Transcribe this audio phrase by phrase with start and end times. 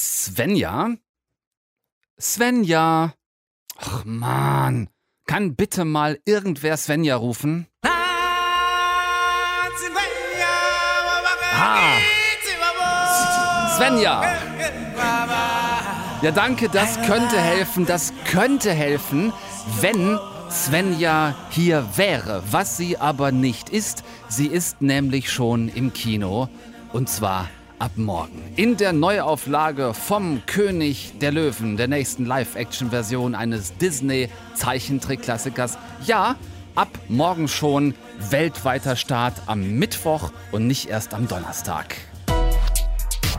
[0.00, 0.94] Svenja?
[2.20, 3.14] Svenja!
[3.76, 4.88] Ach man,
[5.26, 7.66] kann bitte mal irgendwer Svenja rufen?
[11.52, 11.98] Ah!
[13.76, 14.22] Svenja!
[16.22, 19.32] Ja, danke, das könnte helfen, das könnte helfen,
[19.80, 20.18] wenn
[20.48, 22.44] Svenja hier wäre.
[22.50, 26.48] Was sie aber nicht ist, sie ist nämlich schon im Kino
[26.92, 27.48] und zwar
[27.78, 28.42] ab morgen.
[28.56, 35.78] In der Neuauflage vom König der Löwen, der nächsten Live-Action-Version eines Disney-Zeichentrick-Klassikers.
[36.04, 36.36] Ja,
[36.74, 37.94] ab morgen schon
[38.30, 41.96] weltweiter Start am Mittwoch und nicht erst am Donnerstag.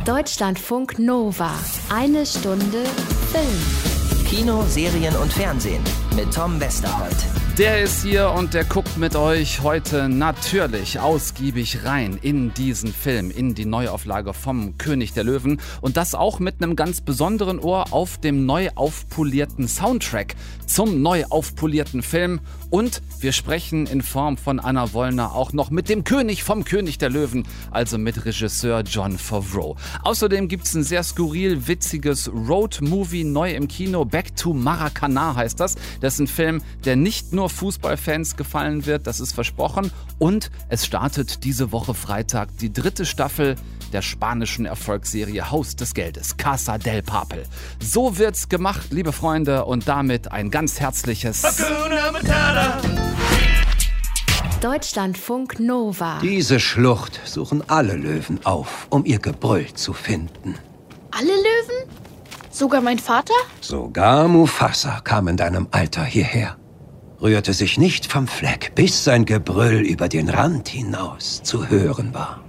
[0.05, 1.51] Deutschlandfunk Nova.
[1.93, 2.83] Eine Stunde
[3.31, 4.25] Film.
[4.27, 5.83] Kino, Serien und Fernsehen
[6.15, 7.38] mit Tom Westerholt.
[7.59, 13.31] Der ist hier und der guckt mit euch heute natürlich ausgiebig rein in diesen Film,
[13.31, 17.91] in die Neuauflage vom König der Löwen und das auch mit einem ganz besonderen Ohr
[17.91, 20.35] auf dem neu aufpolierten Soundtrack
[20.67, 25.89] zum neu aufpolierten Film und wir sprechen in Form von Anna Wollner auch noch mit
[25.89, 29.75] dem König vom König der Löwen, also mit Regisseur John Favreau.
[30.03, 35.59] Außerdem gibt es ein sehr skurril witziges Road-Movie neu im Kino, Back to Maracana heißt
[35.59, 35.75] das.
[35.99, 39.91] Das ist ein Film, der nicht nur Fußballfans gefallen wird, das ist versprochen.
[40.17, 43.55] Und es startet diese Woche Freitag die dritte Staffel
[43.93, 47.43] der spanischen Erfolgsserie Haus des Geldes, Casa del Papel.
[47.79, 51.41] So wird's gemacht, liebe Freunde, und damit ein ganz herzliches
[54.61, 56.19] Deutschlandfunk Nova.
[56.21, 60.55] Diese Schlucht suchen alle Löwen auf, um ihr Gebrüll zu finden.
[61.11, 61.89] Alle Löwen?
[62.51, 63.33] Sogar mein Vater?
[63.61, 66.58] Sogar Mufasa kam in deinem Alter hierher
[67.21, 72.43] rührte sich nicht vom Fleck, bis sein Gebrüll über den Rand hinaus zu hören war.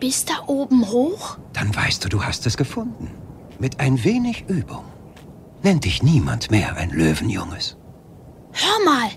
[0.00, 1.38] Bis da oben hoch?
[1.52, 3.10] Dann weißt du, du hast es gefunden.
[3.58, 4.84] Mit ein wenig Übung
[5.62, 7.78] nennt dich niemand mehr ein Löwenjunges.
[8.52, 9.10] Hör mal!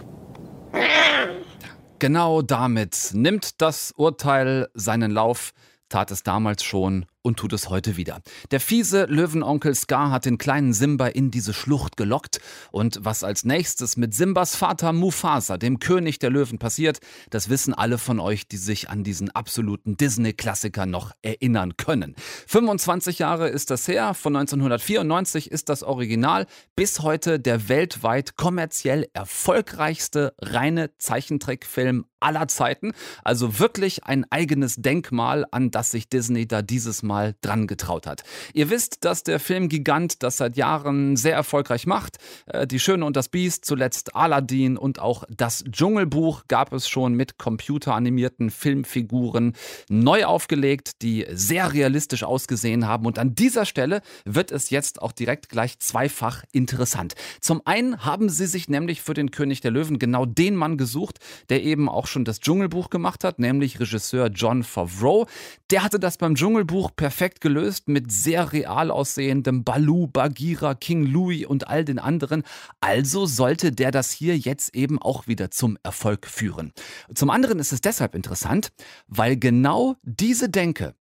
[2.00, 5.52] Genau damit nimmt das Urteil seinen Lauf,
[5.90, 8.22] tat es damals schon und tut es heute wieder.
[8.52, 12.40] Der fiese Löwenonkel Scar hat den kleinen Simba in diese Schlucht gelockt
[12.72, 17.00] und was als nächstes mit Simbas Vater Mufasa, dem König der Löwen, passiert,
[17.30, 22.16] das wissen alle von euch, die sich an diesen absoluten Disney-Klassiker noch erinnern können.
[22.48, 29.08] 25 Jahre ist das her, von 1994 ist das Original, bis heute der weltweit kommerziell
[29.12, 32.94] erfolgreichste reine Zeichentrickfilm aller Zeiten.
[33.24, 38.24] Also wirklich ein eigenes Denkmal, an das sich Disney da dieses Mal dran getraut hat.
[38.54, 42.18] Ihr wisst, dass der Film Gigant das seit Jahren sehr erfolgreich macht.
[42.48, 47.14] Äh, die Schöne und das Biest, zuletzt Aladdin und auch das Dschungelbuch gab es schon
[47.14, 49.54] mit computeranimierten Filmfiguren
[49.90, 53.06] neu aufgelegt, die sehr realistisch ausgesehen haben.
[53.06, 57.14] Und an dieser Stelle wird es jetzt auch direkt gleich zweifach interessant.
[57.42, 61.20] Zum einen haben sie sich nämlich für den König der Löwen genau den Mann gesucht,
[61.50, 65.28] der eben auch schon das Dschungelbuch gemacht hat, nämlich Regisseur John Favreau.
[65.72, 71.06] Der hatte das beim Dschungelbuch per perfekt gelöst mit sehr real aussehendem Baloo, Bagheera, King
[71.06, 72.44] Louis und all den anderen.
[72.82, 76.74] Also sollte der das hier jetzt eben auch wieder zum Erfolg führen.
[77.16, 78.74] Zum anderen ist es deshalb interessant,
[79.08, 80.96] weil genau diese Denke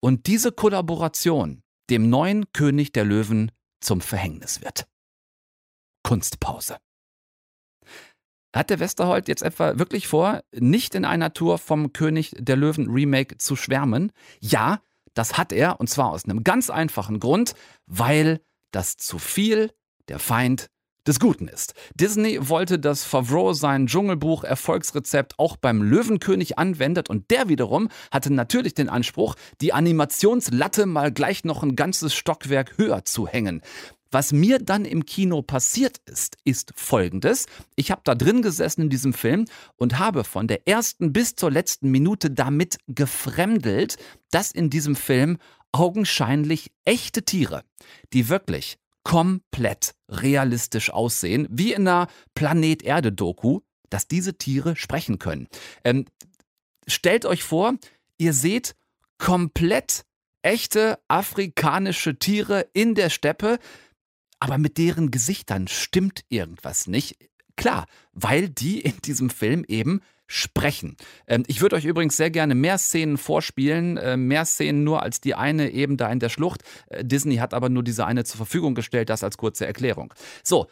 [0.00, 4.88] und diese Kollaboration dem neuen König der Löwen zum Verhängnis wird.
[6.02, 6.78] Kunstpause.
[8.52, 12.90] Hat der Westerholt jetzt etwa wirklich vor, nicht in einer Tour vom König der Löwen
[12.90, 14.12] Remake zu schwärmen?
[14.40, 14.80] Ja,
[15.14, 17.54] das hat er, und zwar aus einem ganz einfachen Grund,
[17.86, 19.70] weil das zu viel
[20.08, 20.68] der Feind
[21.06, 21.74] des Guten ist.
[21.94, 28.32] Disney wollte, dass Favreau sein Dschungelbuch Erfolgsrezept auch beim Löwenkönig anwendet und der wiederum hatte
[28.32, 33.62] natürlich den Anspruch, die Animationslatte mal gleich noch ein ganzes Stockwerk höher zu hängen.
[34.12, 37.46] Was mir dann im Kino passiert ist, ist folgendes.
[37.76, 39.46] Ich habe da drin gesessen in diesem Film
[39.76, 43.96] und habe von der ersten bis zur letzten Minute damit gefremdelt,
[44.30, 45.38] dass in diesem Film
[45.72, 47.64] augenscheinlich echte Tiere,
[48.12, 55.18] die wirklich komplett realistisch aussehen, wie in einer Planet Erde Doku, dass diese Tiere sprechen
[55.18, 55.48] können.
[55.84, 56.04] Ähm,
[56.86, 57.74] stellt euch vor,
[58.18, 58.76] ihr seht
[59.16, 60.04] komplett
[60.42, 63.58] echte afrikanische Tiere in der Steppe,
[64.42, 67.16] aber mit deren Gesichtern stimmt irgendwas nicht.
[67.54, 70.96] Klar, weil die in diesem Film eben sprechen.
[71.28, 75.20] Ähm, ich würde euch übrigens sehr gerne mehr Szenen vorspielen, äh, mehr Szenen nur als
[75.20, 76.62] die eine eben da in der Schlucht.
[76.88, 80.12] Äh, Disney hat aber nur diese eine zur Verfügung gestellt, das als kurze Erklärung.
[80.42, 80.66] So,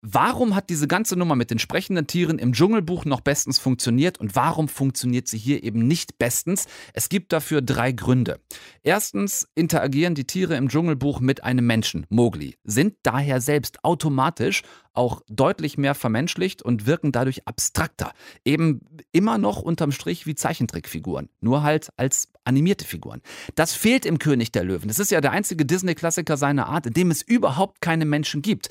[0.00, 4.36] Warum hat diese ganze Nummer mit den sprechenden Tieren im Dschungelbuch noch bestens funktioniert und
[4.36, 6.66] warum funktioniert sie hier eben nicht bestens?
[6.92, 8.38] Es gibt dafür drei Gründe.
[8.84, 14.62] Erstens interagieren die Tiere im Dschungelbuch mit einem Menschen, Mowgli, sind daher selbst automatisch
[14.94, 18.12] auch deutlich mehr vermenschlicht und wirken dadurch abstrakter.
[18.44, 18.80] Eben
[19.10, 23.20] immer noch unterm Strich wie Zeichentrickfiguren, nur halt als animierte Figuren.
[23.56, 24.90] Das fehlt im König der Löwen.
[24.90, 28.68] Es ist ja der einzige Disney-Klassiker seiner Art, in dem es überhaupt keine Menschen gibt.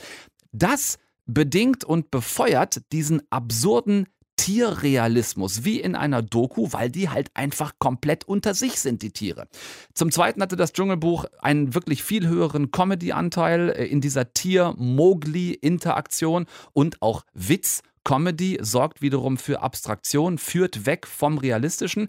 [0.54, 0.98] Das
[1.28, 4.08] bedingt und befeuert diesen absurden
[4.38, 9.50] Tierrealismus, wie in einer Doku, weil die halt einfach komplett unter sich sind, die Tiere.
[9.94, 17.02] Zum Zweiten hatte das Dschungelbuch einen wirklich viel höheren Comedy-Anteil äh, in dieser Tier-Mogli-Interaktion und
[17.02, 17.82] auch Witz.
[18.06, 22.08] Comedy sorgt wiederum für Abstraktion, führt weg vom Realistischen.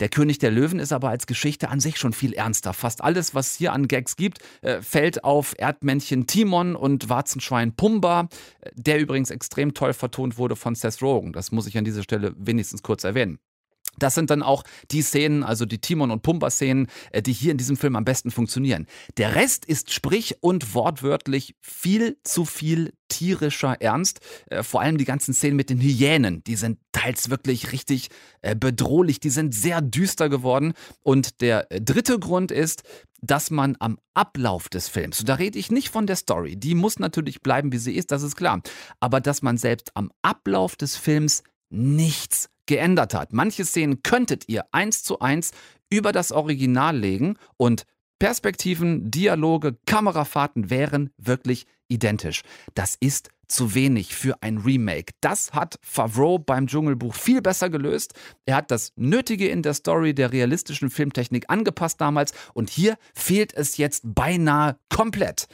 [0.00, 2.72] Der König der Löwen ist aber als Geschichte an sich schon viel ernster.
[2.72, 8.28] Fast alles, was hier an Gags gibt, äh, fällt auf Erdmännchen Timon und Warzenschwein Pumba,
[8.60, 11.32] äh, der übrigens extrem toll vertont wurde von Seth Rogen.
[11.32, 13.38] Das muss ich an dieser Stelle wenigstens kurz erwähnen.
[13.98, 17.58] Das sind dann auch die Szenen, also die Timon und Pumba-Szenen, äh, die hier in
[17.58, 18.86] diesem Film am besten funktionieren.
[19.16, 24.20] Der Rest ist sprich- und wortwörtlich viel zu viel tierischer Ernst.
[24.50, 28.08] Äh, vor allem die ganzen Szenen mit den Hyänen, die sind teils wirklich richtig
[28.42, 30.74] äh, bedrohlich, die sind sehr düster geworden.
[31.02, 32.82] Und der dritte Grund ist,
[33.22, 36.98] dass man am Ablauf des Films, da rede ich nicht von der Story, die muss
[36.98, 38.60] natürlich bleiben, wie sie ist, das ist klar,
[39.00, 43.32] aber dass man selbst am Ablauf des Films nichts geändert hat.
[43.32, 45.52] Manche Szenen könntet ihr eins zu eins
[45.90, 47.84] über das Original legen und
[48.18, 52.42] Perspektiven, Dialoge, Kamerafahrten wären wirklich identisch.
[52.74, 55.12] Das ist zu wenig für ein Remake.
[55.20, 58.14] Das hat Favreau beim Dschungelbuch viel besser gelöst.
[58.44, 63.54] Er hat das Nötige in der Story der realistischen Filmtechnik angepasst damals und hier fehlt
[63.54, 65.46] es jetzt beinahe komplett.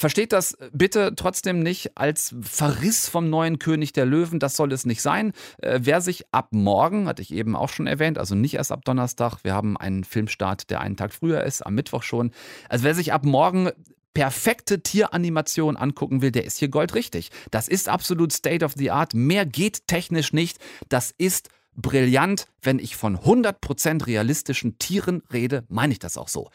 [0.00, 4.38] Versteht das bitte trotzdem nicht als Verriss vom neuen König der Löwen.
[4.38, 5.34] Das soll es nicht sein.
[5.58, 8.82] Äh, wer sich ab morgen, hatte ich eben auch schon erwähnt, also nicht erst ab
[8.86, 12.30] Donnerstag, wir haben einen Filmstart, der einen Tag früher ist, am Mittwoch schon.
[12.70, 13.68] Also wer sich ab morgen
[14.14, 17.28] perfekte Tieranimation angucken will, der ist hier goldrichtig.
[17.50, 19.12] Das ist absolut State of the Art.
[19.12, 20.60] Mehr geht technisch nicht.
[20.88, 22.46] Das ist brillant.
[22.62, 26.48] Wenn ich von 100% realistischen Tieren rede, meine ich das auch so.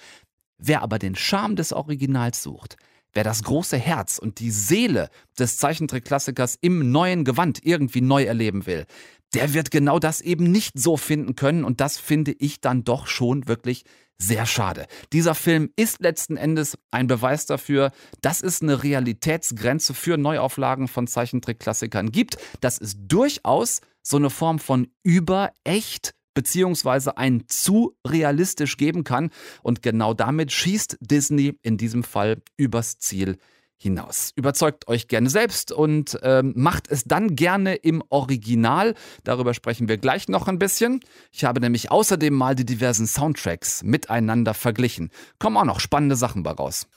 [0.58, 2.78] Wer aber den Charme des Originals sucht,
[3.16, 5.10] Wer das große Herz und die Seele
[5.40, 8.86] des Zeichentrickklassikers im neuen Gewand irgendwie neu erleben will,
[9.34, 13.08] der wird genau das eben nicht so finden können und das finde ich dann doch
[13.08, 13.86] schon wirklich
[14.18, 14.86] sehr schade.
[15.14, 17.92] Dieser Film ist letzten Endes ein Beweis dafür,
[18.22, 24.60] dass es eine Realitätsgrenze für Neuauflagen von Zeichentrickklassikern gibt, dass es durchaus so eine Form
[24.60, 29.32] von überecht beziehungsweise ein zu realistisch geben kann.
[29.64, 33.40] Und genau damit schießt Disney in diesem Fall übers Ziel
[33.78, 34.32] hinaus.
[34.36, 38.96] Überzeugt euch gerne selbst und ähm, macht es dann gerne im Original.
[39.24, 41.02] Darüber sprechen wir gleich noch ein bisschen.
[41.32, 45.10] Ich habe nämlich außerdem mal die diversen Soundtracks miteinander verglichen.
[45.40, 46.88] Kommen auch noch spannende Sachen bei raus.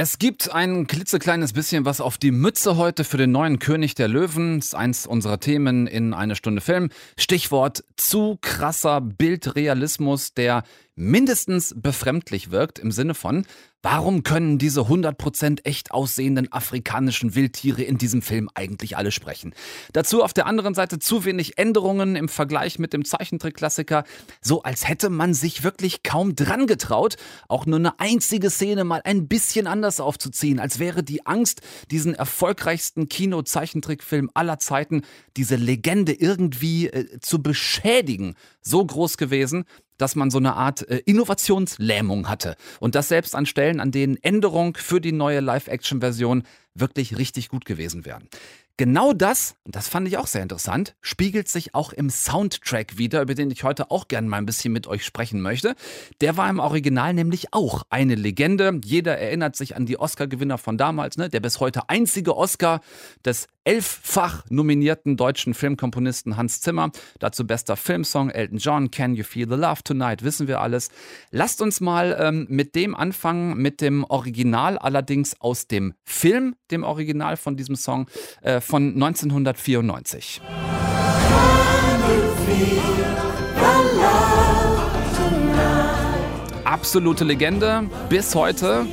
[0.00, 4.06] Es gibt ein klitzekleines bisschen was auf die Mütze heute für den neuen König der
[4.06, 4.60] Löwen.
[4.60, 6.90] Das ist eins unserer Themen in eine Stunde Film.
[7.16, 10.62] Stichwort zu krasser Bildrealismus, der
[10.98, 13.46] mindestens befremdlich wirkt im Sinne von,
[13.82, 19.54] warum können diese 100% echt aussehenden afrikanischen Wildtiere in diesem Film eigentlich alle sprechen?
[19.92, 24.04] Dazu auf der anderen Seite zu wenig Änderungen im Vergleich mit dem Zeichentrickklassiker,
[24.40, 27.16] so als hätte man sich wirklich kaum dran getraut,
[27.46, 32.14] auch nur eine einzige Szene mal ein bisschen anders aufzuziehen, als wäre die Angst, diesen
[32.14, 35.02] erfolgreichsten Kino-Zeichentrickfilm aller Zeiten,
[35.36, 39.64] diese Legende irgendwie äh, zu beschädigen, so groß gewesen,
[39.96, 42.56] dass man so eine Art äh, Innovationslähmung hatte.
[42.80, 47.64] Und das selbst an Stellen, an denen Änderung für die neue Live-Action-Version wirklich richtig gut
[47.64, 48.28] gewesen wären.
[48.78, 53.20] Genau das, und das fand ich auch sehr interessant, spiegelt sich auch im Soundtrack wieder,
[53.20, 55.74] über den ich heute auch gerne mal ein bisschen mit euch sprechen möchte.
[56.20, 58.80] Der war im Original nämlich auch eine Legende.
[58.84, 61.28] Jeder erinnert sich an die Oscar-Gewinner von damals, ne?
[61.28, 62.80] der bis heute einzige Oscar
[63.24, 66.90] des elffach nominierten deutschen Filmkomponisten Hans Zimmer.
[67.18, 70.88] Dazu bester Filmsong Elton John, Can You Feel the Love Tonight, wissen wir alles.
[71.32, 76.82] Lasst uns mal ähm, mit dem anfangen, mit dem Original, allerdings aus dem Film, dem
[76.82, 78.08] Original von diesem Song.
[78.40, 80.42] Äh, von 1994.
[86.64, 88.86] Absolute Legende bis heute.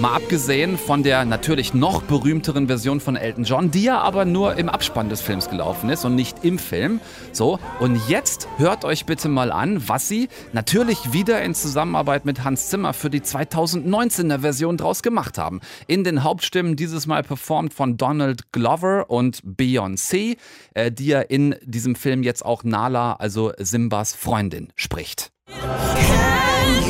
[0.00, 4.56] Mal abgesehen von der natürlich noch berühmteren Version von Elton John, die ja aber nur
[4.56, 7.00] im Abspann des Films gelaufen ist und nicht im Film.
[7.30, 12.42] So, und jetzt hört euch bitte mal an, was sie natürlich wieder in Zusammenarbeit mit
[12.42, 15.60] Hans Zimmer für die 2019er Version draus gemacht haben.
[15.86, 20.36] In den Hauptstimmen dieses Mal performt von Donald Glover und Beyoncé,
[20.74, 25.30] äh, die ja in diesem Film jetzt auch Nala, also Simbas Freundin, spricht.
[25.46, 25.62] Can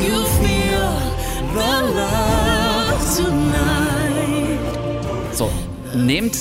[0.03, 0.97] you feel
[1.53, 2.44] the love?
[5.31, 5.51] So,
[5.93, 6.35] nehmt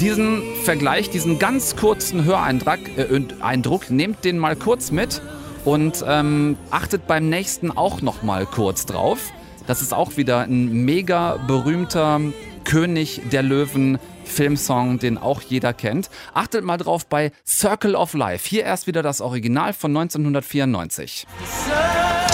[0.00, 5.20] diesen Vergleich, diesen ganz kurzen Höreindruck, äh, Eindruck, nehmt den mal kurz mit
[5.64, 9.32] und ähm, achtet beim nächsten auch noch mal kurz drauf.
[9.66, 12.20] Das ist auch wieder ein mega berühmter
[12.64, 16.10] König der Löwen Filmsong, den auch jeder kennt.
[16.34, 18.48] Achtet mal drauf bei Circle of Life.
[18.48, 21.26] Hier erst wieder das Original von 1994.
[21.40, 22.25] Ein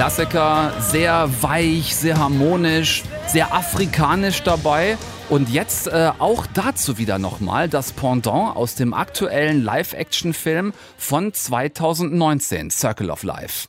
[0.00, 4.96] Klassiker, sehr weich, sehr harmonisch, sehr afrikanisch dabei.
[5.28, 12.70] Und jetzt äh, auch dazu wieder nochmal das Pendant aus dem aktuellen Live-Action-Film von 2019,
[12.70, 13.68] Circle of Life.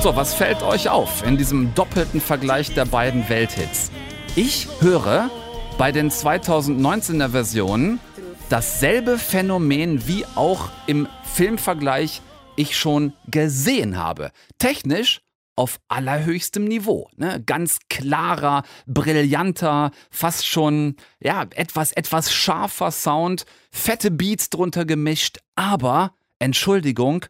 [0.00, 3.92] So, was fällt euch auf in diesem doppelten Vergleich der beiden Welthits?
[4.34, 5.30] Ich höre
[5.78, 8.00] bei den 2019er Versionen
[8.48, 12.20] dasselbe Phänomen wie auch im Filmvergleich
[12.56, 14.30] ich schon gesehen habe.
[14.58, 15.22] Technisch
[15.56, 17.08] auf allerhöchstem Niveau.
[17.16, 17.42] Ne?
[17.44, 26.14] Ganz klarer, brillanter, fast schon, ja, etwas, etwas scharfer Sound, fette Beats drunter gemischt, aber,
[26.38, 27.26] Entschuldigung,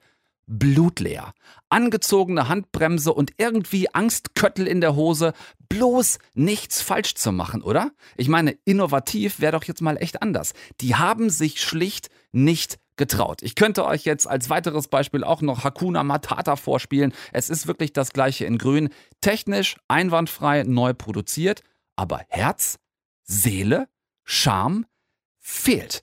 [0.46, 1.32] blutleer.
[1.73, 5.33] Angezogene Handbremse und irgendwie Angstköttel in der Hose,
[5.69, 7.93] bloß nichts falsch zu machen, oder?
[8.17, 10.52] Ich meine, innovativ wäre doch jetzt mal echt anders.
[10.81, 13.43] Die haben sich schlicht nicht getraut.
[13.43, 17.12] Ich könnte euch jetzt als weiteres Beispiel auch noch Hakuna Matata vorspielen.
[17.33, 18.91] Es ist wirklich das gleiche in grün.
[19.21, 21.62] Technisch einwandfrei neu produziert,
[21.97, 22.79] aber Herz,
[23.23, 23.88] Seele,
[24.25, 24.87] Charme
[25.38, 26.02] fehlt.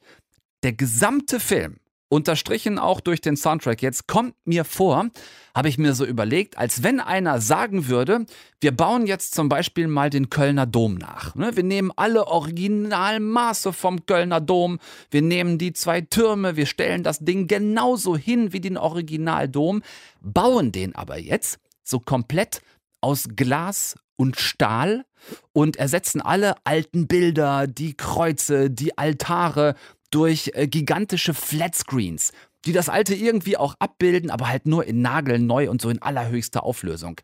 [0.64, 3.82] Der gesamte Film unterstrichen auch durch den Soundtrack.
[3.82, 5.10] Jetzt kommt mir vor,
[5.56, 8.26] habe ich mir so überlegt, als wenn einer sagen würde,
[8.60, 11.36] wir bauen jetzt zum Beispiel mal den Kölner Dom nach.
[11.36, 14.80] Ne, wir nehmen alle Originalmaße vom Kölner Dom,
[15.12, 19.84] wir nehmen die zwei Türme, wir stellen das Ding genauso hin wie den Originaldom,
[20.22, 22.62] bauen den aber jetzt so komplett
[23.02, 25.06] aus Glas und Stahl
[25.54, 29.76] und ersetzen alle alten Bilder, die Kreuze, die Altare
[30.12, 32.32] durch äh, gigantische Flatscreens,
[32.66, 36.64] die das alte irgendwie auch abbilden, aber halt nur in nagelneu und so in allerhöchster
[36.64, 37.20] Auflösung.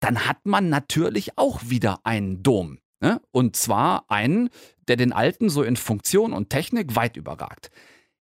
[0.00, 2.78] Dann hat man natürlich auch wieder einen Dom.
[3.00, 3.20] Ne?
[3.30, 4.50] Und zwar einen,
[4.88, 7.70] der den alten so in Funktion und Technik weit überragt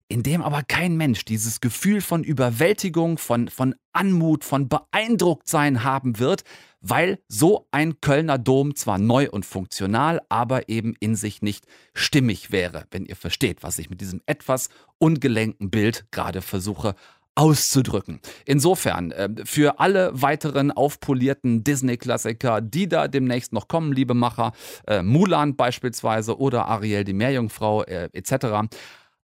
[0.08, 6.18] in dem aber kein Mensch dieses Gefühl von Überwältigung, von, von Anmut, von Beeindrucktsein haben
[6.18, 6.44] wird,
[6.80, 12.50] weil so ein Kölner Dom zwar neu und funktional, aber eben in sich nicht stimmig
[12.50, 16.94] wäre, wenn ihr versteht, was ich mit diesem etwas ungelenken Bild gerade versuche
[17.34, 18.20] auszudrücken.
[18.46, 24.52] Insofern, äh, für alle weiteren aufpolierten Disney-Klassiker, die da demnächst noch kommen, liebe Macher,
[24.88, 28.68] äh, Mulan beispielsweise oder Ariel die Meerjungfrau äh, etc.,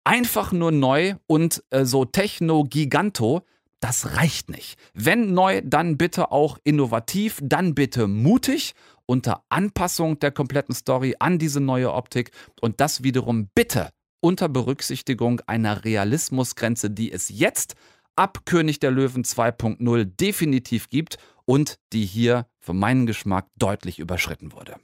[0.04, 3.42] einfach nur neu und äh, so Techno-Giganto,
[3.80, 4.78] das reicht nicht.
[4.94, 8.74] Wenn neu, dann bitte auch innovativ, dann bitte mutig
[9.06, 12.30] unter Anpassung der kompletten Story an diese neue Optik
[12.60, 13.90] und das wiederum bitte
[14.20, 17.74] unter Berücksichtigung einer Realismusgrenze, die es jetzt
[18.14, 24.52] ab König der Löwen 2.0 definitiv gibt und die hier für meinen Geschmack deutlich überschritten
[24.52, 24.76] wurde.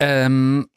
[0.00, 0.68] Ähm,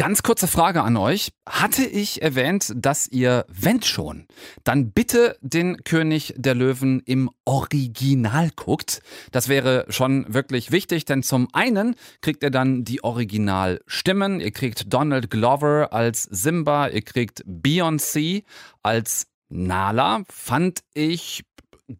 [0.00, 1.30] Ganz kurze Frage an euch.
[1.46, 4.26] Hatte ich erwähnt, dass ihr, wenn schon,
[4.64, 9.02] dann bitte den König der Löwen im Original guckt?
[9.30, 14.40] Das wäre schon wirklich wichtig, denn zum einen kriegt ihr dann die Originalstimmen.
[14.40, 18.44] Ihr kriegt Donald Glover als Simba, ihr kriegt Beyoncé
[18.82, 20.22] als Nala.
[20.30, 21.42] Fand ich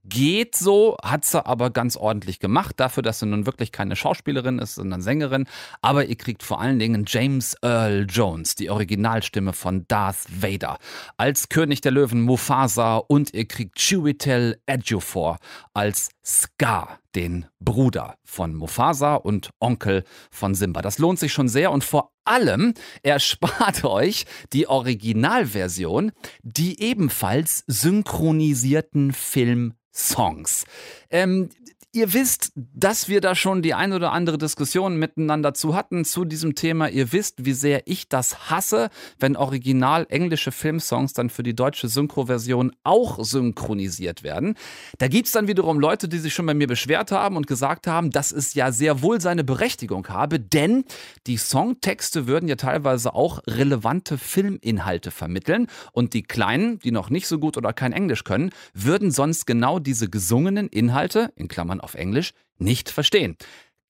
[0.04, 4.59] geht so, hat sie aber ganz ordentlich gemacht, dafür, dass sie nun wirklich keine Schauspielerin
[4.59, 5.47] ist, sondern Sängerin.
[5.82, 10.78] Aber ihr kriegt vor allen Dingen James Earl Jones, die Originalstimme von Darth Vader,
[11.16, 15.38] als König der Löwen Mufasa und ihr kriegt Chiwetel Ejiofor
[15.75, 20.82] als Scar, den Bruder von Mufasa und Onkel von Simba.
[20.82, 29.12] Das lohnt sich schon sehr und vor allem erspart euch die Originalversion die ebenfalls synchronisierten
[29.12, 30.64] Film Songs.
[31.11, 31.50] Ähm,
[31.92, 36.25] Ihr wisst, dass wir da schon die ein oder andere Diskussion miteinander zu hatten zu
[36.25, 36.88] diesem Thema.
[36.88, 41.88] Ihr wisst, wie sehr ich das hasse, wenn original englische Filmsongs dann für die deutsche
[41.88, 44.54] Synchroversion auch synchronisiert werden.
[44.99, 48.12] Da gibt's dann wiederum Leute, die sich schon bei mir beschwert haben und gesagt haben,
[48.12, 50.85] dass es ja sehr wohl seine Berechtigung habe, denn
[51.26, 57.26] die Songtexte würden ja teilweise auch relevante Filminhalte vermitteln und die Kleinen, die noch nicht
[57.26, 61.94] so gut oder kein Englisch können, würden sonst genau diese gesungenen Inhalte, in Klammern auf
[61.94, 63.37] Englisch, nicht verstehen.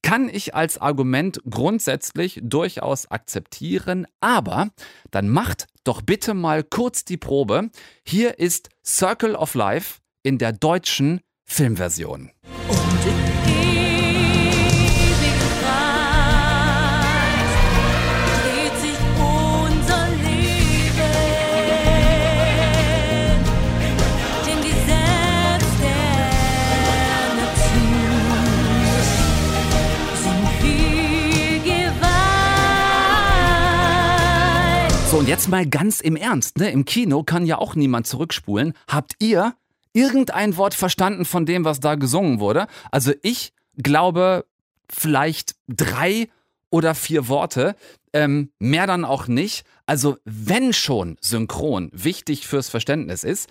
[0.02, 4.70] Kann ich als Argument grundsätzlich durchaus akzeptieren, aber
[5.11, 7.70] dann macht doch bitte mal kurz die Probe.
[8.06, 12.30] Hier ist Circle of Life in der deutschen Filmversion.
[35.30, 36.72] Jetzt mal ganz im Ernst, ne?
[36.72, 38.75] Im Kino kann ja auch niemand zurückspulen.
[38.88, 39.54] Habt ihr
[39.92, 42.66] irgendein Wort verstanden von dem, was da gesungen wurde?
[42.90, 44.44] Also ich glaube
[44.90, 46.28] vielleicht drei
[46.70, 47.76] oder vier Worte.
[48.12, 49.64] Ähm, mehr dann auch nicht.
[49.87, 53.49] Also wenn schon synchron wichtig fürs Verständnis ist,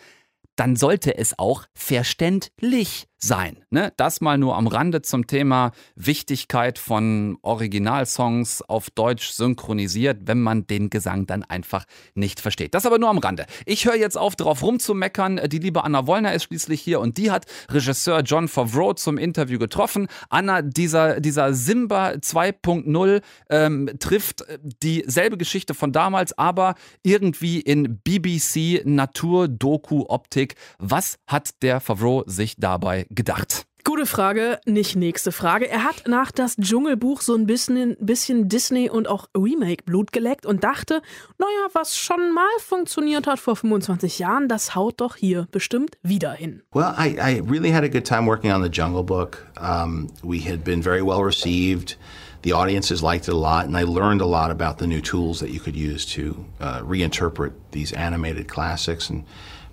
[0.58, 3.58] dann sollte es auch verständlich sein.
[3.70, 3.92] Ne?
[3.98, 10.66] Das mal nur am Rande zum Thema Wichtigkeit von Originalsongs auf Deutsch synchronisiert, wenn man
[10.68, 11.86] den Gesang dann einfach
[12.16, 12.74] nicht versteht.
[12.74, 13.46] Das aber nur am Rande.
[13.66, 15.42] Ich höre jetzt auf, drauf rumzumeckern.
[15.48, 19.60] Die liebe Anna Wollner ist schließlich hier und die hat Regisseur John Favreau zum Interview
[19.60, 20.08] getroffen.
[20.30, 24.46] Anna, dieser, dieser Simba 2.0 ähm, trifft
[24.82, 30.56] dieselbe Geschichte von damals, aber irgendwie in BBC Natur-Doku-Optik.
[30.78, 33.66] Was hat der Favreau sich dabei gedacht?
[33.86, 35.68] Gute Frage, nicht nächste Frage.
[35.68, 40.64] Er hat nach das Dschungelbuch so ein bisschen, bisschen Disney und auch Remake-Blut geleckt und
[40.64, 41.02] dachte,
[41.38, 46.34] naja, was schon mal funktioniert hat vor 25 Jahren, das haut doch hier bestimmt wieder
[46.34, 46.62] hin.
[46.74, 49.48] Well, I, I really had a good time working on the Jungle Book.
[49.60, 51.98] Um, we had been very well received.
[52.44, 55.40] The audiences liked it a lot, and I learned a lot about the new tools
[55.40, 59.26] that you could use to uh, reinterpret these animated classics and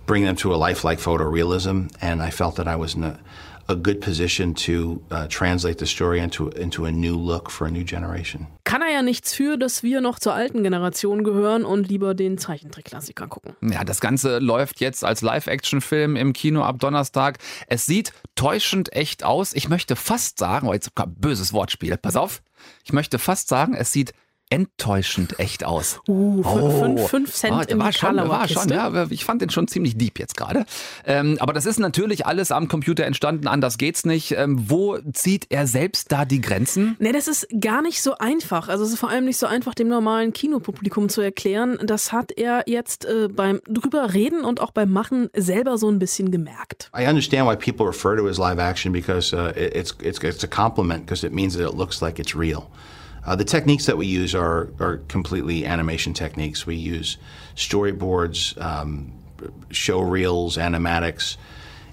[0.07, 1.89] bring them to a lifelike photorealism.
[2.01, 3.19] And I felt that I was in a,
[3.69, 7.71] a good position to uh, translate the story into into a new look for a
[7.71, 8.47] new generation.
[8.65, 12.39] Kann er ja nichts für, dass wir noch zur alten Generation gehören und lieber den
[12.39, 13.57] Zeichentrickklassiker gucken.
[13.63, 17.39] Ja, das Ganze läuft jetzt als Live-Action-Film im Kino ab Donnerstag.
[17.69, 19.53] Es sieht täuschend echt aus.
[19.55, 21.97] Ich möchte fast sagen, oh, jetzt böses Wortspiel.
[21.97, 22.43] Pass auf.
[22.85, 24.13] Ich möchte fast sagen, es sieht
[24.51, 26.01] enttäuschend echt aus.
[26.09, 26.97] Uh, Oh.
[26.97, 29.51] 5 fünf Cent Ah, der in war schon, war schon, ja, aber ich fand den
[29.51, 30.65] schon ziemlich deep jetzt gerade.
[31.05, 34.33] Ähm, aber das ist natürlich alles am Computer entstanden, anders geht's nicht.
[34.33, 36.97] Ähm, wo zieht er selbst da die Grenzen?
[36.99, 38.69] Ne, das ist gar nicht so einfach.
[38.69, 41.79] Also es ist vor allem nicht so einfach, dem normalen Kinopublikum zu erklären.
[41.85, 45.99] Das hat er jetzt äh, beim drüber reden und auch beim Machen selber so ein
[45.99, 46.91] bisschen gemerkt.
[46.97, 50.19] I understand why people refer to it as live action because uh, it- it's, it's,
[50.23, 52.69] it's a compliment because it means that it looks like it's real.
[53.27, 56.65] Uh, the techniques that we use are, are completely animation techniques.
[56.65, 57.19] We use
[57.57, 59.13] storyboards, um,
[59.71, 61.37] show reels, animatics,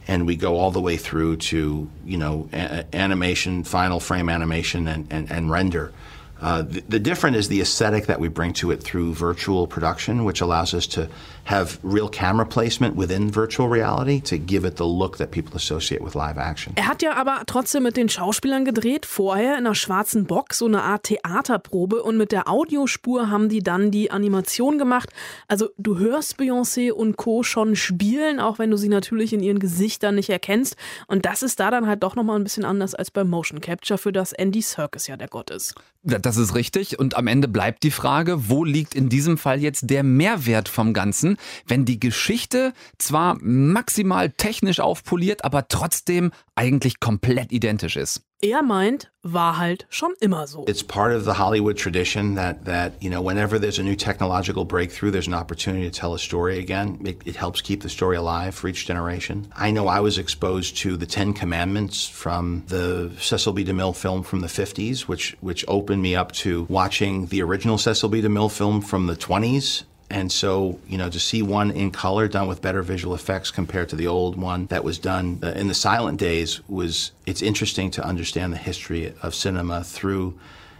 [0.07, 4.87] and we go all the way through to you know a- animation, final frame animation,
[4.87, 5.91] and, and, and render.
[6.39, 10.25] Uh, the, the different is the aesthetic that we bring to it through virtual production,
[10.25, 11.09] which allows us to
[11.45, 16.03] have real camera placement within virtual reality to give it the look that people associate
[16.03, 16.73] with live action.
[16.75, 20.65] Er hat ja aber trotzdem mit den Schauspielern gedreht, vorher in einer schwarzen Box, so
[20.65, 25.09] eine Art Theaterprobe und mit der Audiospur haben die dann die Animation gemacht.
[25.47, 27.43] Also du hörst Beyoncé und Co.
[27.43, 30.75] schon spielen, auch wenn du sie natürlich in ihren Gesichtern nicht erkennst.
[31.07, 33.97] Und das ist da dann halt doch nochmal ein bisschen anders als beim Motion Capture,
[33.97, 35.75] für das Andy Serkis ja der Gott ist.
[36.03, 36.99] Das ist richtig.
[36.99, 40.93] Und am Ende bleibt die Frage, wo liegt in diesem Fall jetzt der Mehrwert vom
[40.93, 41.32] Ganzen,
[41.67, 48.21] wenn die Geschichte zwar maximal technisch aufpoliert, aber trotzdem eigentlich komplett identisch ist.
[48.43, 50.65] Er meint, war halt schon immer so.
[50.67, 54.65] It's part of the Hollywood tradition that, that you know, whenever there's a new technological
[54.65, 56.99] breakthrough, there's an opportunity to tell a story again.
[57.05, 59.47] It, it helps keep the story alive for each generation.
[59.55, 63.63] I know I was exposed to the Ten Commandments from the Cecil B.
[63.63, 68.09] DeMille film from the 50s, which, which opened me up to watching the original Cecil
[68.09, 68.21] B.
[68.21, 69.83] DeMille film from the 20s.
[70.13, 73.89] And so, you know, to see one in color done with better visual effects compared
[73.89, 77.89] to the old one that was done uh, in the silent days was, it's interesting
[77.89, 80.37] to understand the history of cinema through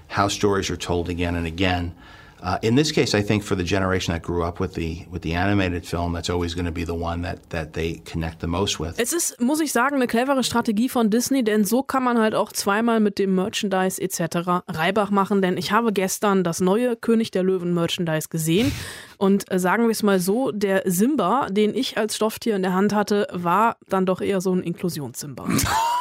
[0.10, 1.96] how stories are told again and again.
[2.44, 5.22] Uh, in this case, I think for the generation that grew up with the with
[5.22, 8.48] the animated film, that's always going to be the one that that they connect the
[8.48, 9.00] most with.
[9.00, 12.36] Es ist, muss ich sagen, eine clevere Strategie von Disney, denn so kann man halt
[12.36, 14.66] auch zweimal mit dem Merchandise etc.
[14.68, 18.74] Reibach machen, denn ich habe gestern das neue König der Löwen Merchandise gesehen
[19.18, 22.74] und äh, sagen wir es mal so, der Simba, den ich als Stofftier in der
[22.74, 25.48] Hand hatte, war dann doch eher so ein Inklusions-Simba.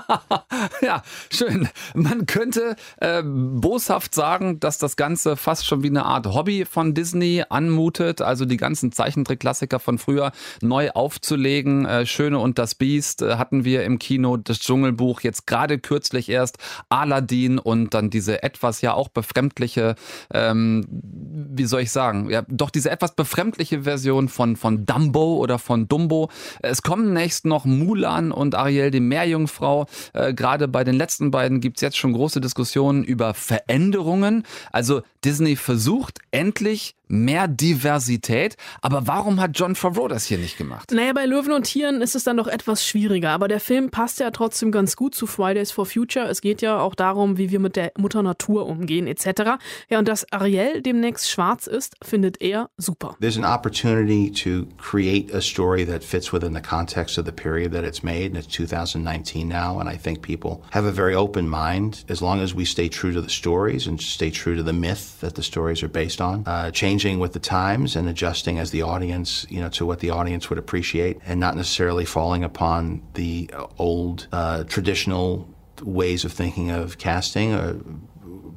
[0.82, 1.68] ja, schön.
[1.94, 6.94] Man könnte äh, boshaft sagen, dass das Ganze fast schon wie eine Art Hobby von
[6.94, 11.86] Disney anmutet, also die ganzen Zeichentrickklassiker von früher neu aufzulegen.
[11.86, 16.28] Äh, Schöne und das Biest äh, hatten wir im Kino, das Dschungelbuch, jetzt gerade kürzlich
[16.28, 19.94] erst Aladdin und dann diese etwas ja auch befremdliche,
[20.32, 25.58] ähm, wie soll ich sagen, ja, doch diese etwas befremdliche Version von, von Dumbo oder
[25.58, 26.30] von Dumbo.
[26.60, 29.81] Es kommen nächst noch Mulan und Ariel, die Meerjungfrau.
[30.12, 34.44] Äh, Gerade bei den letzten beiden gibt's jetzt schon große Diskussionen über Veränderungen.
[34.70, 38.56] Also Disney versucht endlich mehr Diversität.
[38.80, 40.90] Aber warum hat John Favreau das hier nicht gemacht?
[40.90, 44.18] Naja, bei Löwen und Tieren ist es dann doch etwas schwieriger, aber der Film passt
[44.18, 46.26] ja trotzdem ganz gut zu Fridays for Future.
[46.26, 49.58] Es geht ja auch darum, wie wir mit der Mutter Natur umgehen etc.
[49.88, 53.16] Ja, und dass Ariel demnächst schwarz ist, findet er super.
[53.20, 57.72] There's an opportunity to create a story that fits within the context of the period
[57.72, 61.48] that it's made, and it's 2019 now, and I think people have a very open
[61.48, 64.72] mind as long as we stay true to the stories and stay true to the
[64.72, 66.44] myth that the stories are based on.
[66.46, 66.70] Uh,
[67.02, 70.48] changing with the times and adjusting as the audience, you know, to what the audience
[70.50, 75.48] would appreciate, and not necessarily falling upon the uh, old uh, traditional
[75.82, 77.52] ways of thinking of casting.
[77.52, 77.74] Uh,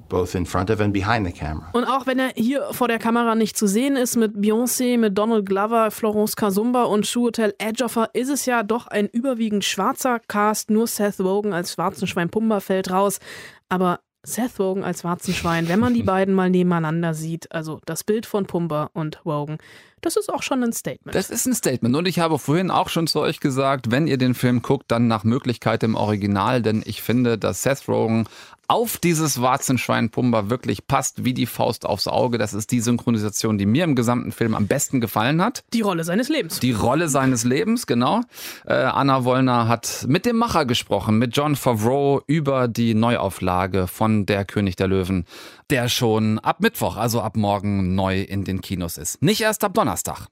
[0.08, 1.68] both in front of and behind the camera.
[1.74, 5.18] Und auch wenn er hier vor der Kamera nicht zu sehen ist mit Beyoncé, mit
[5.18, 10.70] Donald Glover, Florence Kazumba und Shuhotel Edgeoffer, ist es ja doch ein überwiegend schwarzer Cast.
[10.70, 13.20] Nur Seth Rogen als schwarzen Schwein Pumba fällt raus.
[13.68, 18.26] Aber Seth Rogen als Warzenschwein, wenn man die beiden mal nebeneinander sieht, also das Bild
[18.26, 19.58] von Pumba und Rogen,
[20.06, 21.16] das ist auch schon ein Statement.
[21.16, 21.96] Das ist ein Statement.
[21.96, 25.08] Und ich habe vorhin auch schon zu euch gesagt, wenn ihr den Film guckt, dann
[25.08, 28.28] nach Möglichkeit im Original, denn ich finde, dass Seth Rogen
[28.68, 32.38] auf dieses Warzenschwein Pumba wirklich passt wie die Faust aufs Auge.
[32.38, 35.64] Das ist die Synchronisation, die mir im gesamten Film am besten gefallen hat.
[35.74, 36.60] Die Rolle seines Lebens.
[36.60, 38.22] Die Rolle seines Lebens, genau.
[38.66, 44.26] Äh, Anna Wollner hat mit dem Macher gesprochen, mit John Favreau über die Neuauflage von
[44.26, 45.26] Der König der Löwen,
[45.70, 49.22] der schon ab Mittwoch, also ab morgen neu in den Kinos ist.
[49.22, 50.28] Nicht erst ab Donnerstag.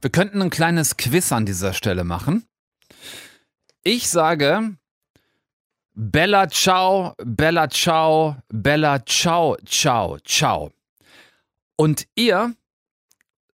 [0.00, 2.46] Wir könnten ein kleines Quiz an dieser Stelle machen.
[3.82, 4.76] Ich sage,
[5.94, 10.72] Bella ciao, Bella ciao, Bella ciao, ciao, ciao.
[11.76, 12.54] Und ihr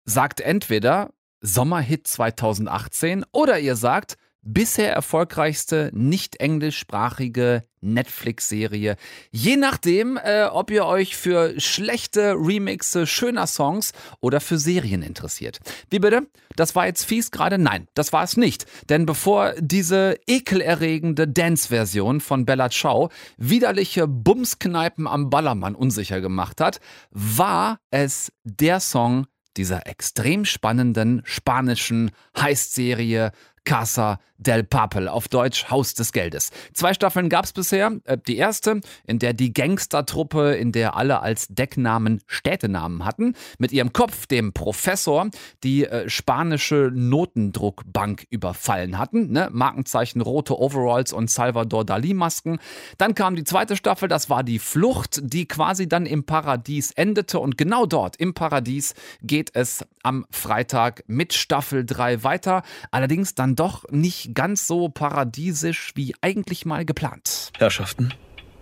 [0.05, 8.95] sagt entweder Sommerhit 2018 oder ihr sagt bisher erfolgreichste nicht englischsprachige Netflix-Serie.
[9.31, 15.59] Je nachdem, äh, ob ihr euch für schlechte Remixe schöner Songs oder für Serien interessiert.
[15.89, 16.27] Wie bitte?
[16.55, 17.57] Das war jetzt fies gerade?
[17.57, 18.65] Nein, das war es nicht.
[18.89, 26.79] Denn bevor diese ekelerregende Dance-Version von Bella Ciao widerliche Bumskneipen am Ballermann unsicher gemacht hat,
[27.11, 33.31] war es der Song dieser extrem spannenden spanischen Heist-Serie
[33.63, 36.51] Casa del Papel, auf Deutsch Haus des Geldes.
[36.73, 37.91] Zwei Staffeln gab es bisher.
[38.05, 43.71] Äh, Die erste, in der die Gangstertruppe, in der alle als Decknamen Städtenamen hatten, mit
[43.71, 45.29] ihrem Kopf, dem Professor,
[45.63, 49.31] die äh, spanische Notendruckbank überfallen hatten.
[49.31, 49.49] Ne?
[49.51, 52.59] Markenzeichen rote Overalls und Salvador Dali-Masken.
[52.97, 57.39] Dann kam die zweite Staffel, das war die Flucht, die quasi dann im Paradies endete.
[57.39, 62.63] Und genau dort, im Paradies, geht es am Freitag mit Staffel 3 weiter.
[62.91, 67.51] Allerdings dann doch nicht ganz so paradiesisch wie eigentlich mal geplant.
[67.57, 68.13] Herrschaften,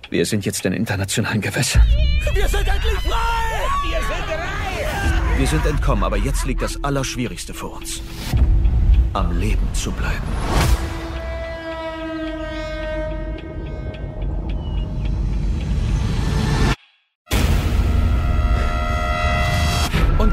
[0.10, 1.84] wir sind jetzt in internationalen Gewässern.
[2.34, 3.90] Wir sind endlich frei!
[3.90, 5.38] Wir sind frei!
[5.38, 8.02] Wir sind entkommen, aber jetzt liegt das Allerschwierigste vor uns.
[9.14, 10.87] Am Leben zu bleiben.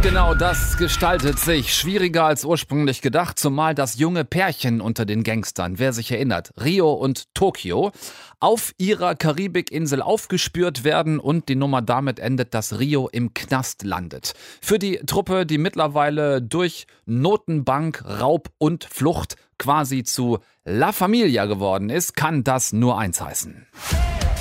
[0.04, 5.78] Genau das gestaltet sich schwieriger als ursprünglich gedacht, zumal das junge Pärchen unter den Gangstern,
[5.78, 7.90] wer sich erinnert, Rio und Tokio,
[8.38, 14.34] auf ihrer Karibikinsel aufgespürt werden und die Nummer damit endet, dass Rio im Knast landet.
[14.60, 21.88] Für die Truppe, die mittlerweile durch Notenbank, Raub und Flucht quasi zu La Familia geworden
[21.88, 23.66] ist, kann das nur eins heißen.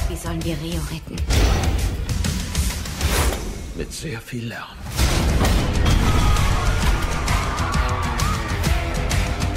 [0.10, 1.16] Wie sollen wir Rio retten?
[3.78, 4.68] Mit sehr viel Lärm.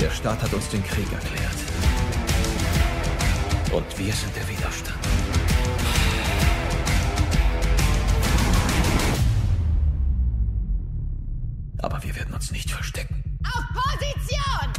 [0.01, 1.57] Der Staat hat uns den Krieg erklärt.
[3.73, 4.99] Und wir sind der Widerstand.
[11.79, 13.23] Aber wir werden uns nicht verstecken.
[13.45, 14.76] Auf Position!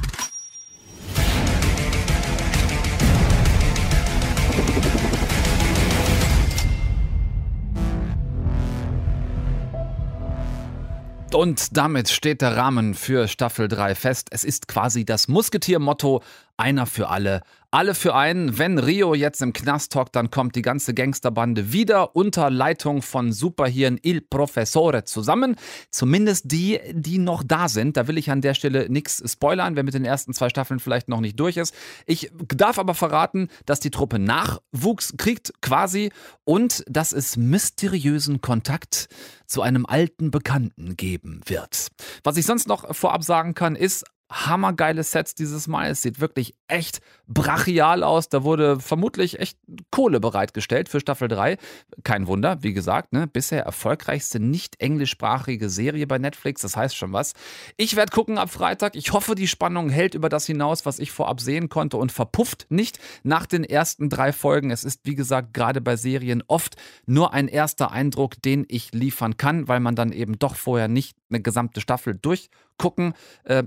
[11.37, 14.29] Und damit steht der Rahmen für Staffel 3 fest.
[14.31, 16.23] Es ist quasi das Musketier-Motto
[16.57, 18.57] einer für alle, alle für einen.
[18.57, 23.31] Wenn Rio jetzt im Knast hockt, dann kommt die ganze Gangsterbande wieder unter Leitung von
[23.31, 25.55] Superhirn Il Professore zusammen.
[25.91, 27.95] Zumindest die, die noch da sind.
[27.95, 31.07] Da will ich an der Stelle nichts spoilern, wer mit den ersten zwei Staffeln vielleicht
[31.07, 31.75] noch nicht durch ist.
[32.05, 36.11] Ich darf aber verraten, dass die Truppe Nachwuchs kriegt quasi
[36.43, 39.07] und dass es mysteriösen Kontakt
[39.45, 41.87] zu einem alten Bekannten geben wird.
[42.23, 45.91] Was ich sonst noch vorab sagen kann, ist, hammergeile Sets dieses Mal.
[45.91, 48.29] Es sieht wirklich echt brachial aus.
[48.29, 49.57] Da wurde vermutlich echt
[49.89, 51.57] Kohle bereitgestellt für Staffel 3.
[52.03, 53.27] Kein Wunder, wie gesagt, ne?
[53.27, 56.61] bisher erfolgreichste nicht englischsprachige Serie bei Netflix.
[56.61, 57.33] Das heißt schon was.
[57.77, 58.95] Ich werde gucken ab Freitag.
[58.95, 62.67] Ich hoffe, die Spannung hält über das hinaus, was ich vorab sehen konnte und verpufft
[62.69, 64.71] nicht nach den ersten drei Folgen.
[64.71, 69.37] Es ist, wie gesagt, gerade bei Serien oft nur ein erster Eindruck, den ich liefern
[69.37, 73.13] kann, weil man dann eben doch vorher nicht eine gesamte Staffel durchgucken
[73.43, 73.63] äh,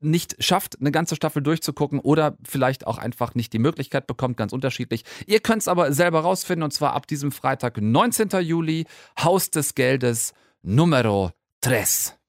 [0.00, 4.52] nicht schafft, eine ganze Staffel durchzugucken oder vielleicht auch einfach nicht die Möglichkeit bekommt, ganz
[4.52, 5.04] unterschiedlich.
[5.26, 8.28] Ihr könnt es aber selber rausfinden und zwar ab diesem Freitag, 19.
[8.40, 8.86] Juli,
[9.22, 11.30] Haus des Geldes Numero
[11.62, 12.19] 3.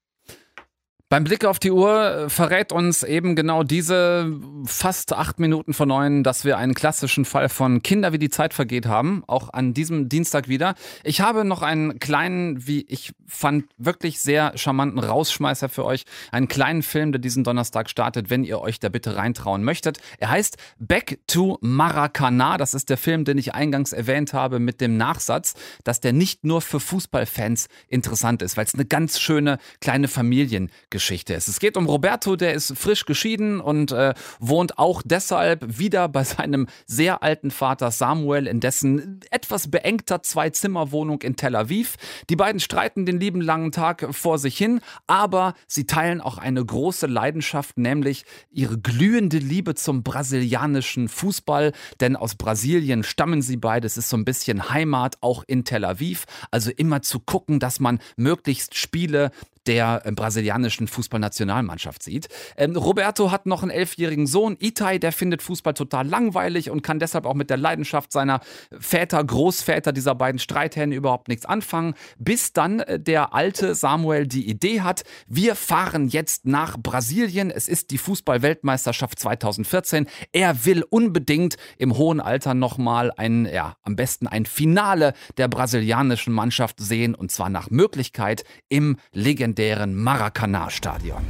[1.11, 4.31] Beim Blick auf die Uhr äh, verrät uns eben genau diese
[4.63, 8.53] fast acht Minuten vor neun, dass wir einen klassischen Fall von Kinder wie die Zeit
[8.53, 10.73] vergeht haben, auch an diesem Dienstag wieder.
[11.03, 16.05] Ich habe noch einen kleinen, wie ich fand, wirklich sehr charmanten Rausschmeißer für euch.
[16.31, 19.97] Einen kleinen Film, der diesen Donnerstag startet, wenn ihr euch da bitte reintrauen möchtet.
[20.17, 22.55] Er heißt Back to Maracana.
[22.55, 26.45] Das ist der Film, den ich eingangs erwähnt habe mit dem Nachsatz, dass der nicht
[26.45, 31.47] nur für Fußballfans interessant ist, weil es eine ganz schöne kleine Familiengeschichte Geschichte ist.
[31.47, 36.23] Es geht um Roberto, der ist frisch geschieden und äh, wohnt auch deshalb wieder bei
[36.23, 41.95] seinem sehr alten Vater Samuel in dessen etwas beengter Zwei-Zimmer-Wohnung in Tel Aviv.
[42.29, 46.63] Die beiden streiten den lieben langen Tag vor sich hin, aber sie teilen auch eine
[46.63, 53.87] große Leidenschaft, nämlich ihre glühende Liebe zum brasilianischen Fußball, denn aus Brasilien stammen sie beide.
[53.87, 57.79] Es ist so ein bisschen Heimat auch in Tel Aviv, also immer zu gucken, dass
[57.79, 59.31] man möglichst Spiele
[59.67, 62.27] der äh, brasilianischen Fußballnationalmannschaft sieht.
[62.57, 66.99] Ähm, Roberto hat noch einen elfjährigen Sohn, Itai, der findet Fußball total langweilig und kann
[66.99, 68.41] deshalb auch mit der Leidenschaft seiner
[68.79, 74.49] Väter, Großväter, dieser beiden Streithähne überhaupt nichts anfangen, bis dann äh, der alte Samuel die
[74.49, 81.57] Idee hat, wir fahren jetzt nach Brasilien, es ist die Fußballweltmeisterschaft 2014, er will unbedingt
[81.77, 87.31] im hohen Alter nochmal ein, ja, am besten ein Finale der brasilianischen Mannschaft sehen und
[87.31, 91.25] zwar nach Möglichkeit im legendären legendären Maracanã-Stadion.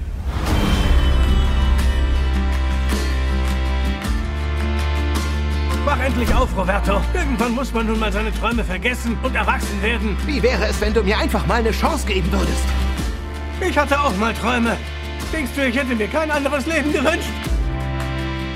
[5.85, 7.01] Wach endlich auf, Roberto.
[7.13, 10.15] Irgendwann muss man nun mal seine Träume vergessen und erwachsen werden.
[10.27, 12.63] Wie wäre es, wenn du mir einfach mal eine Chance geben würdest?
[13.67, 14.77] Ich hatte auch mal Träume.
[15.33, 17.29] Denkst du, ich hätte mir kein anderes Leben gewünscht?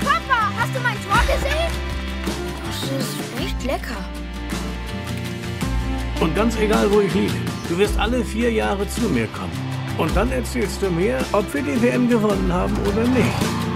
[0.04, 1.72] Papa, hast du mein Tor gesehen?
[2.64, 4.04] Das ist echt lecker.
[6.20, 7.34] Und ganz egal, wo ich liege,
[7.68, 9.52] du wirst alle vier Jahre zu mir kommen.
[9.98, 13.66] Und dann erzählst du mir, ob wir die WM gewonnen haben oder nicht.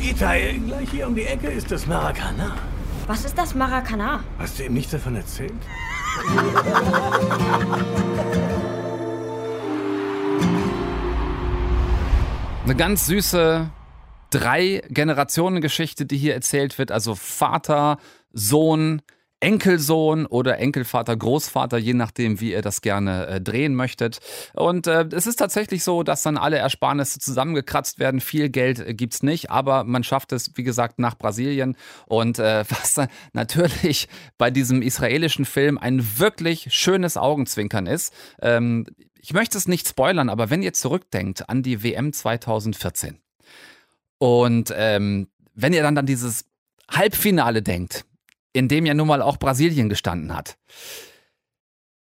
[0.00, 2.56] Itai, gleich hier um die Ecke ist das Maracana.
[3.06, 4.22] Was ist das Maracana?
[4.38, 5.52] Hast du ihm nichts davon erzählt?
[12.64, 13.70] Eine ganz süße
[14.30, 16.92] Drei-Generationen-Geschichte, die hier erzählt wird.
[16.92, 17.98] Also Vater,
[18.32, 19.00] Sohn,
[19.44, 24.20] Enkelsohn oder Enkelvater, Großvater, je nachdem, wie ihr das gerne äh, drehen möchtet.
[24.54, 28.22] Und äh, es ist tatsächlich so, dass dann alle Ersparnisse zusammengekratzt werden.
[28.22, 31.76] Viel Geld äh, es nicht, aber man schafft es, wie gesagt, nach Brasilien.
[32.06, 32.98] Und äh, was
[33.34, 38.14] natürlich bei diesem israelischen Film ein wirklich schönes Augenzwinkern ist.
[38.40, 38.86] Ähm,
[39.20, 43.20] ich möchte es nicht spoilern, aber wenn ihr zurückdenkt an die WM 2014
[44.16, 46.46] und ähm, wenn ihr dann an dieses
[46.90, 48.06] Halbfinale denkt,
[48.54, 50.56] in dem ja nun mal auch Brasilien gestanden hat.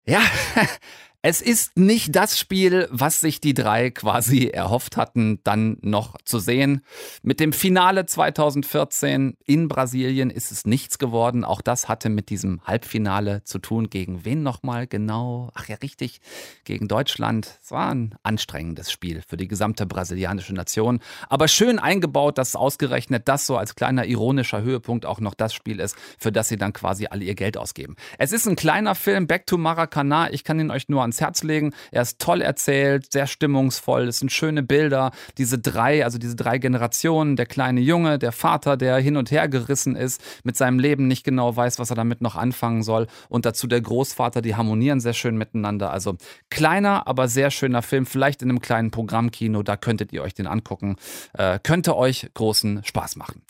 [0.06, 0.22] Ja,
[1.22, 6.38] es ist nicht das Spiel, was sich die drei quasi erhofft hatten, dann noch zu
[6.38, 6.82] sehen.
[7.22, 11.44] Mit dem Finale 2014 in Brasilien ist es nichts geworden.
[11.44, 13.90] Auch das hatte mit diesem Halbfinale zu tun.
[13.90, 15.50] Gegen wen nochmal genau?
[15.54, 16.20] Ach ja, richtig,
[16.64, 17.58] gegen Deutschland.
[17.62, 21.00] Es war ein anstrengendes Spiel für die gesamte brasilianische Nation.
[21.28, 25.80] Aber schön eingebaut, dass ausgerechnet das so als kleiner ironischer Höhepunkt auch noch das Spiel
[25.80, 27.96] ist, für das sie dann quasi alle ihr Geld ausgeben.
[28.18, 30.32] Es ist ein kleiner Film, Back to Maracana.
[30.32, 31.72] Ich kann ihn euch nur ans ans Herz legen.
[31.90, 35.10] Er ist toll erzählt, sehr stimmungsvoll, es sind schöne Bilder.
[35.38, 39.48] Diese drei, also diese drei Generationen, der kleine Junge, der Vater, der hin und her
[39.48, 43.06] gerissen ist, mit seinem Leben nicht genau weiß, was er damit noch anfangen soll.
[43.28, 45.90] Und dazu der Großvater, die harmonieren sehr schön miteinander.
[45.90, 46.16] Also
[46.50, 50.46] kleiner, aber sehr schöner Film, vielleicht in einem kleinen Programmkino, da könntet ihr euch den
[50.46, 50.96] angucken.
[51.34, 53.42] Äh, könnte euch großen Spaß machen.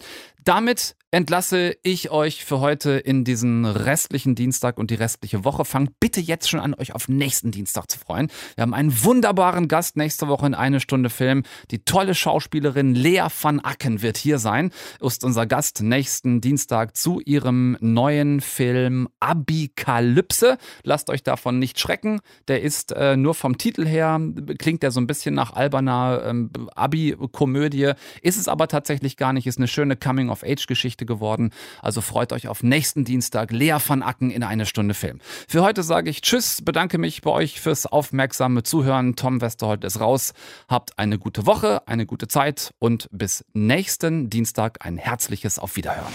[0.45, 5.65] Damit entlasse ich euch für heute in diesen restlichen Dienstag und die restliche Woche.
[5.65, 8.31] Fangt bitte jetzt schon an, euch auf nächsten Dienstag zu freuen.
[8.55, 11.45] Wir haben einen wunderbaren Gast nächste Woche in eine Stunde Film.
[11.71, 14.73] Die tolle Schauspielerin Lea van Acken wird hier sein.
[15.01, 20.59] Ist unser Gast nächsten Dienstag zu ihrem neuen Film Abikalypse.
[20.83, 22.21] Lasst euch davon nicht schrecken.
[22.47, 24.21] Der ist äh, nur vom Titel her,
[24.59, 27.93] klingt der so ein bisschen nach alberner ähm, Abi-Komödie.
[28.21, 29.47] Ist es aber tatsächlich gar nicht.
[29.47, 31.51] Ist eine schöne Coming-of-Age-Geschichte geworden.
[31.81, 33.51] Also freut euch auf nächsten Dienstag.
[33.53, 35.21] Lea van Acken in eine Stunde Film.
[35.49, 39.17] Für heute sage ich Tschüss, bedanke mich bei euch fürs aufmerksame Zuhören.
[39.17, 40.33] Tom Westerholt ist raus.
[40.69, 46.13] Habt eine gute Woche, eine gute Zeit und bis nächsten Dienstag ein herzliches Auf Wiederhören.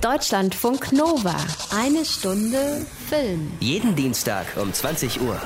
[0.00, 1.36] Deutschlandfunk Nova.
[1.76, 3.52] Eine Stunde Film.
[3.60, 5.38] Jeden Dienstag um 20 Uhr.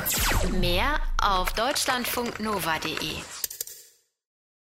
[0.61, 3.44] Mehr auf deutschlandfunknova.de.